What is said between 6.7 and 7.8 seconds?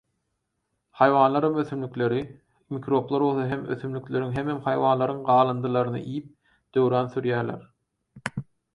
döwran sürýärler.